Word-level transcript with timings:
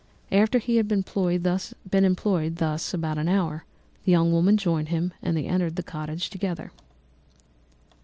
After 0.31 0.57
he 0.57 0.77
had 0.77 0.87
been 0.87 1.01
employed 1.03 1.43
thus 1.43 2.93
about 2.95 3.19
an 3.19 3.27
hour, 3.29 3.65
the 4.03 4.11
young 4.11 4.31
woman 4.31 4.57
joined 4.57 4.87
him 4.89 5.13
and 5.21 5.37
they 5.37 5.45
entered 5.45 5.75
the 5.75 5.83
cottage 5.83 6.31
together. 6.31 6.71